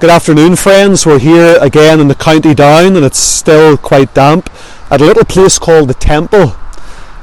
Good 0.00 0.10
afternoon, 0.10 0.54
friends. 0.54 1.04
We're 1.04 1.18
here 1.18 1.58
again 1.60 1.98
in 1.98 2.06
the 2.06 2.14
County 2.14 2.54
Down, 2.54 2.94
and 2.94 3.04
it's 3.04 3.18
still 3.18 3.76
quite 3.76 4.14
damp 4.14 4.48
at 4.92 5.00
a 5.00 5.04
little 5.04 5.24
place 5.24 5.58
called 5.58 5.88
the 5.88 5.94
Temple, 5.94 6.54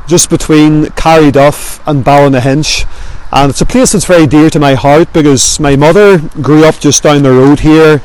just 0.07 0.29
between 0.29 0.87
Carryduff 0.87 1.79
and 1.87 2.03
Ballynahinch. 2.03 2.85
And 3.31 3.49
it's 3.49 3.61
a 3.61 3.65
place 3.65 3.93
that's 3.93 4.03
very 4.03 4.27
dear 4.27 4.49
to 4.49 4.59
my 4.59 4.73
heart 4.73 5.13
because 5.13 5.57
my 5.57 5.77
mother 5.77 6.17
grew 6.41 6.65
up 6.65 6.77
just 6.81 7.01
down 7.01 7.23
the 7.23 7.31
road 7.31 7.61
here, 7.61 8.01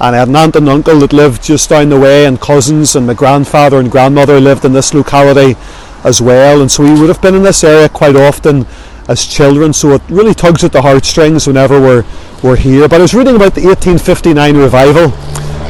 and 0.00 0.16
I 0.16 0.20
had 0.20 0.28
an 0.28 0.36
aunt 0.36 0.56
and 0.56 0.70
uncle 0.70 1.00
that 1.00 1.12
lived 1.12 1.42
just 1.42 1.68
down 1.68 1.90
the 1.90 2.00
way, 2.00 2.24
and 2.24 2.40
cousins, 2.40 2.96
and 2.96 3.06
my 3.06 3.12
grandfather 3.12 3.78
and 3.78 3.90
grandmother 3.90 4.40
lived 4.40 4.64
in 4.64 4.72
this 4.72 4.94
locality 4.94 5.54
as 6.02 6.22
well. 6.22 6.62
And 6.62 6.72
so 6.72 6.82
we 6.82 6.98
would 6.98 7.10
have 7.10 7.20
been 7.20 7.34
in 7.34 7.42
this 7.42 7.62
area 7.62 7.90
quite 7.90 8.16
often 8.16 8.64
as 9.08 9.26
children, 9.26 9.72
so 9.72 9.92
it 9.92 10.02
really 10.08 10.34
tugs 10.34 10.64
at 10.64 10.72
the 10.72 10.82
heartstrings 10.82 11.46
whenever 11.46 11.80
we're 11.80 12.04
were 12.44 12.56
here. 12.56 12.86
But 12.86 13.00
I 13.00 13.02
was 13.02 13.14
reading 13.14 13.36
about 13.36 13.54
the 13.54 13.64
1859 13.64 14.56
revival, 14.56 15.12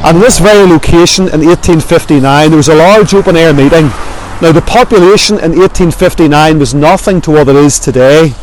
and 0.03 0.17
in 0.17 0.21
this 0.21 0.39
very 0.39 0.67
location 0.67 1.25
in 1.31 1.47
1859 1.47 2.49
there 2.49 2.57
was 2.57 2.67
a 2.67 2.75
large 2.75 3.13
open 3.13 3.37
air 3.37 3.53
meeting. 3.53 3.87
Now 4.43 4.51
the 4.51 4.61
population 4.61 5.37
in 5.39 5.57
1859 5.57 6.59
was 6.59 6.73
nothing 6.73 7.21
to 7.21 7.31
what 7.31 7.47
it 7.47 7.55
is 7.55 7.79
today, 7.79 8.33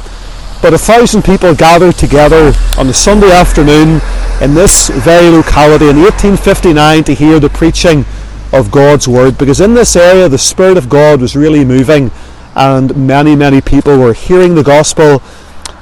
but 0.62 0.72
a 0.72 0.78
thousand 0.78 1.22
people 1.22 1.54
gathered 1.54 1.96
together 1.96 2.54
on 2.78 2.88
a 2.88 2.94
Sunday 2.94 3.30
afternoon 3.30 4.00
in 4.40 4.54
this 4.54 4.88
very 4.88 5.28
locality 5.28 5.88
in 5.90 6.00
1859 6.00 7.04
to 7.04 7.14
hear 7.14 7.38
the 7.38 7.50
preaching 7.50 8.06
of 8.52 8.70
God's 8.70 9.06
word 9.06 9.36
because 9.38 9.60
in 9.60 9.74
this 9.74 9.94
area 9.94 10.28
the 10.28 10.38
Spirit 10.38 10.76
of 10.76 10.88
God 10.88 11.20
was 11.20 11.36
really 11.36 11.64
moving 11.64 12.10
and 12.54 12.94
many, 13.06 13.34
many 13.34 13.60
people 13.60 13.98
were 13.98 14.12
hearing 14.12 14.54
the 14.54 14.62
gospel 14.62 15.22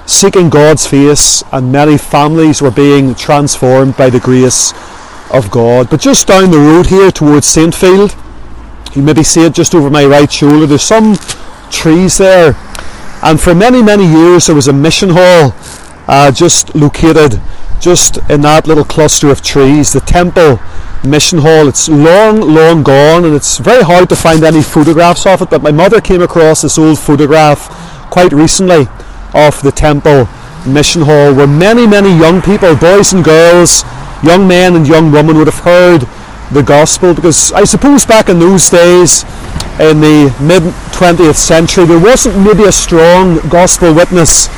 seeking 0.06 0.50
God's 0.50 0.86
face, 0.86 1.42
and 1.52 1.70
many 1.70 1.96
families 1.96 2.60
were 2.60 2.70
being 2.70 3.14
transformed 3.14 3.96
by 3.96 4.10
the 4.10 4.20
grace 4.20 4.72
of 5.32 5.50
God. 5.50 5.88
But 5.88 6.00
just 6.00 6.26
down 6.26 6.50
the 6.50 6.58
road 6.58 6.86
here 6.86 7.10
towards 7.10 7.46
Saintfield, 7.46 8.16
you 8.96 9.02
maybe 9.02 9.22
see 9.22 9.44
it 9.44 9.54
just 9.54 9.74
over 9.74 9.88
my 9.88 10.04
right 10.04 10.30
shoulder, 10.30 10.66
there's 10.66 10.82
some 10.82 11.16
trees 11.70 12.18
there. 12.18 12.56
And 13.22 13.40
for 13.40 13.54
many, 13.54 13.82
many 13.82 14.06
years, 14.06 14.46
there 14.46 14.56
was 14.56 14.66
a 14.66 14.72
mission 14.72 15.10
hall 15.12 15.54
uh, 16.08 16.32
just 16.32 16.74
located 16.74 17.40
just 17.80 18.18
in 18.28 18.40
that 18.42 18.66
little 18.66 18.84
cluster 18.84 19.28
of 19.30 19.42
trees, 19.42 19.92
the 19.92 20.00
Temple 20.00 20.58
Mission 21.04 21.38
Hall. 21.38 21.68
It's 21.68 21.88
long, 21.88 22.40
long 22.40 22.82
gone, 22.82 23.24
and 23.24 23.34
it's 23.34 23.58
very 23.58 23.82
hard 23.82 24.08
to 24.10 24.16
find 24.16 24.44
any 24.44 24.62
photographs 24.62 25.26
of 25.26 25.42
it. 25.42 25.50
But 25.50 25.62
my 25.62 25.72
mother 25.72 26.00
came 26.00 26.22
across 26.22 26.62
this 26.62 26.78
old 26.78 26.98
photograph 26.98 27.68
quite 28.10 28.32
recently 28.32 28.86
of 29.34 29.62
the 29.62 29.72
temple 29.72 30.28
mission 30.66 31.02
hall 31.02 31.32
where 31.34 31.46
many, 31.46 31.86
many 31.86 32.10
young 32.10 32.42
people, 32.42 32.74
boys 32.76 33.12
and 33.12 33.24
girls, 33.24 33.84
young 34.22 34.46
men 34.46 34.76
and 34.76 34.86
young 34.86 35.10
women 35.10 35.36
would 35.38 35.46
have 35.46 35.60
heard 35.60 36.06
the 36.52 36.62
gospel 36.62 37.14
because 37.14 37.52
I 37.52 37.64
suppose 37.64 38.04
back 38.04 38.28
in 38.28 38.38
those 38.38 38.68
days 38.68 39.22
in 39.78 40.00
the 40.00 40.34
mid 40.42 40.62
20th 40.92 41.36
century 41.36 41.86
there 41.86 42.00
wasn't 42.00 42.44
maybe 42.44 42.64
a 42.64 42.72
strong 42.72 43.38
gospel 43.48 43.94
witness 43.94 44.48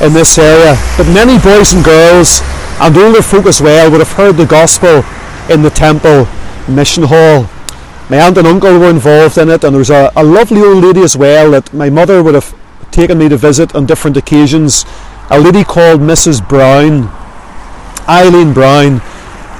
in 0.00 0.14
this 0.14 0.38
area 0.38 0.78
but 0.96 1.06
many 1.12 1.36
boys 1.42 1.74
and 1.74 1.84
girls 1.84 2.40
and 2.80 2.96
older 2.96 3.20
folk 3.20 3.46
as 3.46 3.60
well 3.60 3.90
would 3.90 4.00
have 4.00 4.12
heard 4.12 4.36
the 4.36 4.46
gospel 4.46 5.02
in 5.50 5.62
the 5.62 5.70
temple 5.70 6.26
mission 6.68 7.04
hall 7.06 7.48
my 8.08 8.18
aunt 8.18 8.38
and 8.38 8.46
uncle 8.46 8.78
were 8.78 8.90
involved 8.90 9.36
in 9.36 9.48
it 9.50 9.62
and 9.64 9.74
there 9.74 9.78
was 9.78 9.90
a, 9.90 10.10
a 10.16 10.24
lovely 10.24 10.60
old 10.60 10.82
lady 10.82 11.02
as 11.02 11.16
well 11.16 11.50
that 11.50 11.72
my 11.74 11.90
mother 11.90 12.22
would 12.22 12.34
have 12.34 12.54
taken 12.90 13.18
me 13.18 13.28
to 13.28 13.36
visit 13.36 13.74
on 13.74 13.86
different 13.86 14.16
occasions 14.16 14.84
a 15.30 15.38
lady 15.38 15.62
called 15.62 16.00
Mrs. 16.00 16.46
Brown, 16.46 17.08
Eileen 18.08 18.52
Brown, 18.52 19.00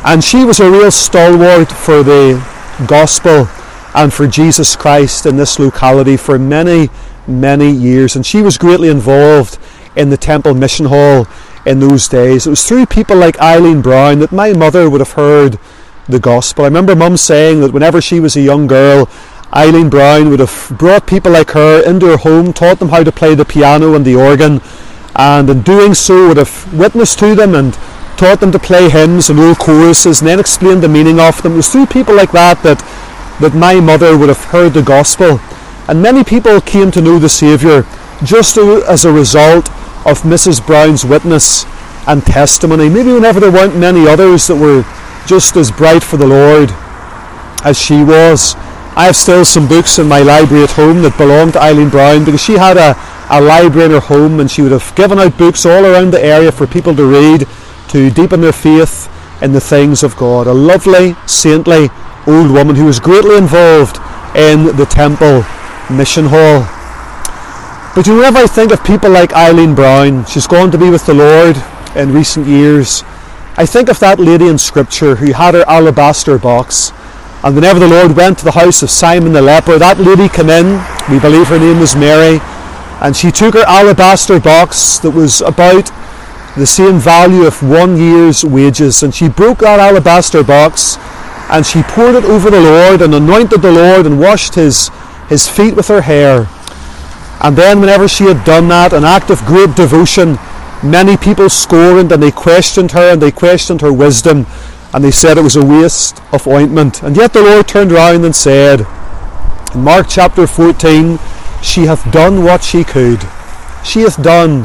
and 0.05 0.23
she 0.25 0.45
was 0.45 0.59
a 0.59 0.69
real 0.69 0.91
stalwart 0.91 1.71
for 1.71 2.03
the 2.03 2.45
gospel 2.89 3.49
and 3.95 4.13
for 4.13 4.27
Jesus 4.27 4.75
Christ 4.75 5.27
in 5.27 5.37
this 5.37 5.61
locality 5.61 6.17
for 6.17 6.41
many, 6.41 6.91
many 7.29 7.71
years. 7.71 8.17
And 8.17 8.27
she 8.27 8.43
was 8.43 8.59
greatly 8.59 8.89
involved 8.89 9.59
in 9.95 10.11
the 10.11 10.17
Temple 10.17 10.55
Mission 10.55 10.87
Hall 10.87 11.29
in 11.65 11.79
those 11.79 12.09
days. 12.09 12.49
It 12.49 12.50
was 12.50 12.67
through 12.67 12.87
people 12.87 13.17
like 13.17 13.41
Eileen 13.41 13.81
Brown 13.81 14.19
that 14.19 14.33
my 14.33 14.53
mother 14.53 14.91
would 14.91 15.00
have 15.00 15.12
heard 15.12 15.56
the 16.10 16.19
gospel. 16.19 16.65
I 16.65 16.69
remember 16.69 16.94
mum 16.94 17.16
saying 17.16 17.60
that 17.60 17.72
whenever 17.72 18.00
she 18.00 18.21
was 18.21 18.37
a 18.37 18.41
young 18.41 18.66
girl, 18.66 19.09
Eileen 19.53 19.88
Brown 19.88 20.31
would 20.31 20.41
have 20.41 20.72
brought 20.78 21.06
people 21.06 21.32
like 21.32 21.50
her 21.50 21.82
into 21.84 22.06
her 22.06 22.16
home, 22.16 22.53
taught 22.53 22.78
them 22.78 22.91
how 22.91 23.03
to 23.03 23.10
play 23.10 23.34
the 23.34 23.44
piano 23.44 23.94
and 23.94 24.04
the 24.04 24.15
organ, 24.15 24.60
and 25.16 25.50
in 25.50 25.62
doing 25.62 25.94
so 25.94 26.28
would 26.28 26.37
have 26.37 26.72
witnessed 26.72 27.19
to 27.19 27.34
them 27.34 27.54
and 27.54 27.75
taught 28.16 28.41
them 28.41 28.53
to 28.53 28.59
play 28.59 28.88
hymns 28.91 29.31
and 29.31 29.41
old 29.41 29.59
choruses 29.59 30.20
and 30.20 30.28
then 30.28 30.38
explained 30.38 30.82
the 30.82 30.88
meaning 30.88 31.19
of 31.19 31.43
them. 31.43 31.54
It 31.54 31.56
was 31.56 31.69
through 31.69 31.87
people 31.87 32.15
like 32.15 32.32
that 32.32 32.62
that, 32.62 32.78
that 33.41 33.54
my 33.54 33.81
mother 33.81 34.16
would 34.16 34.28
have 34.28 34.44
heard 34.44 34.75
the 34.75 34.82
gospel. 34.82 35.41
And 35.88 36.03
many 36.03 36.22
people 36.22 36.60
came 36.60 36.91
to 36.93 37.00
know 37.00 37.19
the 37.19 37.28
Saviour 37.28 37.87
just 38.22 38.56
as 38.59 39.04
a 39.04 39.12
result 39.12 39.70
of 40.06 40.22
Mrs. 40.22 40.65
Brown's 40.65 41.04
witness 41.04 41.65
and 42.06 42.25
testimony. 42.25 42.88
Maybe 42.88 43.12
whenever 43.12 43.41
there 43.41 43.50
weren't 43.50 43.76
many 43.76 44.06
others 44.06 44.47
that 44.47 44.56
were 44.56 44.84
just 45.26 45.56
as 45.56 45.70
bright 45.70 46.03
for 46.03 46.16
the 46.16 46.26
Lord 46.26 46.70
as 47.64 47.78
she 47.78 48.03
was. 48.03 48.54
I 48.97 49.06
have 49.06 49.16
still 49.16 49.44
some 49.44 49.69
books 49.69 49.98
in 49.98 50.08
my 50.08 50.20
library 50.20 50.64
at 50.64 50.72
home 50.72 51.03
that 51.03 51.16
belonged 51.16 51.54
to 51.54 51.62
Eileen 51.62 51.88
Brown 51.88 52.25
because 52.25 52.42
she 52.42 52.54
had 52.54 52.76
a, 52.76 52.97
a 53.31 53.41
library 53.41 53.86
in 53.86 53.91
her 53.92 54.00
home 54.00 54.41
and 54.41 54.50
she 54.50 54.62
would 54.62 54.72
have 54.72 54.94
given 54.97 55.19
out 55.19 55.38
books 55.38 55.64
all 55.64 55.86
around 55.86 56.12
the 56.12 56.22
area 56.22 56.50
for 56.50 56.66
people 56.66 56.94
to 56.97 57.04
read 57.04 57.47
to 57.88 58.10
deepen 58.10 58.41
their 58.41 58.53
faith 58.53 59.08
in 59.42 59.53
the 59.53 59.60
things 59.60 60.03
of 60.03 60.16
God. 60.16 60.47
A 60.47 60.53
lovely, 60.53 61.14
saintly 61.26 61.88
old 62.26 62.50
woman 62.50 62.76
who 62.76 62.84
was 62.87 63.00
greatly 63.00 63.37
involved 63.37 63.97
in 64.37 64.76
the 64.76 64.87
temple 64.91 65.44
mission 65.91 66.26
hall. 66.28 66.66
But 67.94 68.06
you 68.06 68.12
know, 68.12 68.19
whenever 68.19 68.38
I 68.38 68.47
think 68.47 68.72
of 68.72 68.84
people 68.84 69.10
like 69.10 69.32
Eileen 69.32 69.75
Brown, 69.75 70.25
she's 70.26 70.47
gone 70.47 70.70
to 70.70 70.78
be 70.78 70.91
with 70.91 71.06
the 71.06 71.14
Lord 71.14 71.56
in 71.97 72.12
recent 72.12 72.47
years. 72.47 73.02
I 73.60 73.66
think 73.66 73.91
of 73.91 73.98
that 73.98 74.19
lady 74.19 74.48
in 74.48 74.56
Scripture 74.56 75.16
who 75.16 75.34
had 75.34 75.53
her 75.53 75.69
alabaster 75.69 76.38
box 76.38 76.93
and 77.44 77.54
whenever 77.54 77.78
the 77.78 77.88
Lord 77.88 78.16
went 78.16 78.38
to 78.38 78.47
the 78.47 78.56
house 78.56 78.82
of 78.82 78.88
Simon 78.88 79.34
the 79.34 79.43
leper, 79.43 79.78
that 79.78 80.00
lady 80.00 80.31
came 80.31 80.48
in, 80.48 80.81
we 81.12 81.21
believe 81.21 81.48
her 81.48 81.59
name 81.59 81.78
was 81.78 81.94
Mary, 81.94 82.41
and 83.04 83.15
she 83.15 83.31
took 83.31 83.53
her 83.53 83.69
alabaster 83.69 84.41
box 84.41 84.97
that 85.00 85.10
was 85.10 85.43
about 85.43 85.93
the 86.56 86.65
same 86.65 86.99
value 86.99 87.44
of 87.44 87.62
one 87.62 87.99
year's 87.99 88.47
wages, 88.47 89.03
and 89.03 89.15
she 89.15 89.28
broke 89.28 89.59
that 89.59 89.78
alabaster 89.78 90.43
box 90.43 90.97
and 91.53 91.66
she 91.66 91.82
poured 91.82 92.15
it 92.15 92.25
over 92.25 92.49
the 92.49 92.65
Lord 92.65 93.03
and 93.03 93.15
anointed 93.15 93.60
the 93.60 93.72
Lord 93.72 94.06
and 94.06 94.19
washed 94.19 94.54
his, 94.54 94.88
his 95.28 95.47
feet 95.47 95.76
with 95.76 95.88
her 95.88 96.00
hair. 96.00 96.49
And 97.44 97.56
then, 97.56 97.81
whenever 97.81 98.09
she 98.09 98.25
had 98.25 98.43
done 98.47 98.69
that, 98.69 98.94
an 98.94 99.04
act 99.04 99.28
of 99.28 99.44
great 99.44 99.76
devotion, 99.76 100.38
many 100.83 101.17
people 101.17 101.49
scorned 101.49 102.13
and 102.13 102.23
they 102.23 102.31
questioned 102.31 102.93
her 102.93 103.13
and 103.13 103.21
they 103.21 103.31
questioned 103.31 103.81
her 103.81 103.93
wisdom 103.93 104.47
and 104.93 105.05
they 105.05 105.11
said 105.11 105.39
it 105.39 105.43
was 105.43 105.57
a 105.57 105.65
waste 105.65 106.21
of 106.33 106.47
ointment. 106.47 107.03
And 107.03 107.17
yet 107.17 107.33
the 107.33 107.43
Lord 107.43 107.69
turned 107.69 107.93
round 107.93 108.25
and 108.25 108.35
said, 108.35 108.87
in 109.75 109.83
Mark 109.83 110.07
chapter 110.09 110.47
14, 110.47 111.19
she 111.63 111.83
hath 111.83 112.11
done 112.11 112.43
what 112.43 112.65
she 112.65 112.83
could. 112.83 113.21
She 113.85 114.01
hath 114.01 114.21
done 114.23 114.63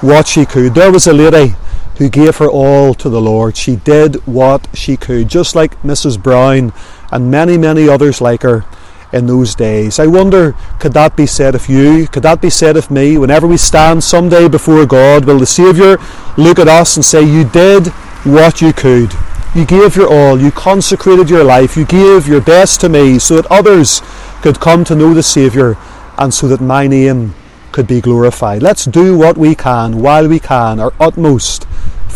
what 0.00 0.28
she 0.28 0.46
could. 0.46 0.74
There 0.74 0.92
was 0.92 1.06
a 1.06 1.12
lady 1.12 1.54
who 1.98 2.08
gave 2.08 2.36
her 2.36 2.48
all 2.48 2.94
to 2.94 3.08
the 3.08 3.20
Lord. 3.20 3.56
She 3.56 3.76
did 3.76 4.16
what 4.26 4.68
she 4.74 4.96
could, 4.96 5.28
just 5.28 5.56
like 5.56 5.80
Mrs. 5.82 6.22
Brown 6.22 6.72
and 7.10 7.30
many, 7.30 7.58
many 7.58 7.88
others 7.88 8.20
like 8.20 8.42
her 8.42 8.64
in 9.12 9.26
those 9.26 9.54
days. 9.54 9.98
I 9.98 10.06
wonder, 10.06 10.54
could 10.78 10.92
that 10.94 11.16
be 11.16 11.26
said 11.26 11.54
of 11.54 11.68
you? 11.68 12.06
Could 12.08 12.22
that 12.24 12.40
be 12.40 12.50
said 12.50 12.76
of 12.76 12.90
me? 12.90 13.18
Whenever 13.18 13.46
we 13.46 13.56
stand 13.56 14.02
someday 14.02 14.48
before 14.48 14.86
God, 14.86 15.24
will 15.24 15.38
the 15.38 15.46
Saviour 15.46 15.98
look 16.36 16.58
at 16.58 16.68
us 16.68 16.96
and 16.96 17.04
say, 17.04 17.22
You 17.22 17.44
did 17.44 17.88
what 18.24 18.60
you 18.60 18.72
could? 18.72 19.12
You 19.54 19.64
gave 19.64 19.96
your 19.96 20.12
all, 20.12 20.40
you 20.40 20.50
consecrated 20.50 21.30
your 21.30 21.44
life, 21.44 21.76
you 21.76 21.86
gave 21.86 22.28
your 22.28 22.40
best 22.40 22.80
to 22.82 22.88
me 22.88 23.18
so 23.18 23.36
that 23.36 23.46
others 23.46 24.02
could 24.42 24.60
come 24.60 24.84
to 24.84 24.94
know 24.94 25.14
the 25.14 25.22
Saviour 25.22 25.78
and 26.18 26.34
so 26.34 26.48
that 26.48 26.60
my 26.60 26.86
name 26.86 27.34
could 27.72 27.86
be 27.86 28.00
glorified. 28.00 28.62
Let's 28.62 28.84
do 28.84 29.16
what 29.16 29.38
we 29.38 29.54
can 29.54 30.02
while 30.02 30.28
we 30.28 30.40
can, 30.40 30.80
our 30.80 30.92
utmost 31.00 31.65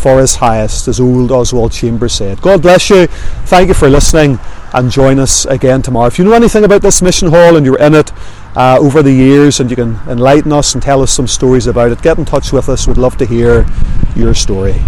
for 0.01 0.19
His 0.19 0.35
highest, 0.35 0.87
as 0.87 0.99
old 0.99 1.31
Oswald 1.31 1.71
Chambers 1.71 2.13
said. 2.13 2.41
God 2.41 2.63
bless 2.63 2.89
you. 2.89 3.07
Thank 3.45 3.67
you 3.67 3.73
for 3.75 3.87
listening 3.89 4.39
and 4.73 4.89
join 4.89 5.19
us 5.19 5.45
again 5.45 5.81
tomorrow. 5.81 6.07
If 6.07 6.17
you 6.17 6.25
know 6.25 6.33
anything 6.33 6.63
about 6.63 6.81
this 6.81 7.01
mission 7.01 7.29
hall 7.29 7.55
and 7.55 7.65
you're 7.65 7.79
in 7.79 7.93
it 7.93 8.11
uh, 8.55 8.77
over 8.79 9.03
the 9.03 9.11
years 9.11 9.59
and 9.59 9.69
you 9.69 9.75
can 9.75 9.99
enlighten 10.07 10.51
us 10.51 10.73
and 10.73 10.81
tell 10.81 11.01
us 11.01 11.11
some 11.11 11.27
stories 11.27 11.67
about 11.67 11.91
it, 11.91 12.01
get 12.01 12.17
in 12.17 12.25
touch 12.25 12.51
with 12.51 12.67
us. 12.67 12.87
We'd 12.87 12.97
love 12.97 13.17
to 13.17 13.25
hear 13.25 13.67
your 14.15 14.33
story. 14.33 14.81